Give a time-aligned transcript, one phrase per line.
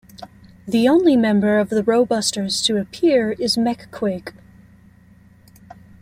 [0.67, 4.31] The only member of the Ro-busters to appear is Mek-Quake.